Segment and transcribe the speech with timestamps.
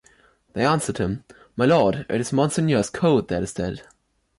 [0.53, 1.25] They answered him:
[1.55, 3.83] "My lord, it is monseigneur's coat that is dead.